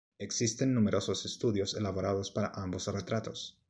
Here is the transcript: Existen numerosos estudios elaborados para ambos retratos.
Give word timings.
Existen 0.17 0.73
numerosos 0.73 1.27
estudios 1.27 1.75
elaborados 1.75 2.31
para 2.31 2.47
ambos 2.55 2.87
retratos. 2.87 3.59